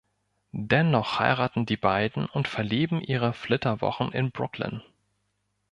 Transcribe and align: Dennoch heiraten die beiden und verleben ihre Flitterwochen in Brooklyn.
Dennoch 0.55 1.19
heiraten 1.19 1.67
die 1.67 1.77
beiden 1.77 2.25
und 2.25 2.47
verleben 2.47 3.01
ihre 3.01 3.33
Flitterwochen 3.33 4.11
in 4.13 4.31
Brooklyn. 4.31 4.81